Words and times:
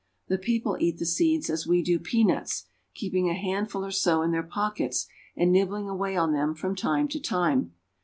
The 0.29 0.39
people 0.39 0.77
eat 0.79 0.97
the 0.97 1.05
seeds 1.05 1.47
as 1.47 1.67
we 1.67 1.83
do 1.83 1.99
peanuts, 1.99 2.65
keeping 2.95 3.29
a 3.29 3.35
handful 3.35 3.85
or 3.85 3.91
so 3.91 4.23
in 4.23 4.31
their 4.31 4.41
pockets, 4.41 5.05
and 5.37 5.51
nibbling 5.51 5.87
away 5.87 6.17
on 6.17 6.33
them 6.33 6.55
from 6.55 6.75
time 6.75 7.07
to 7.09 7.19
time. 7.19 7.73